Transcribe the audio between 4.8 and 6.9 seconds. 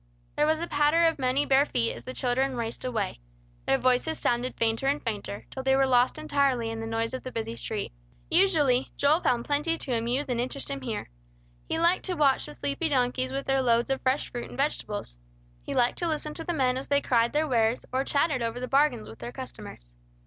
and fainter, till they were lost entirely in the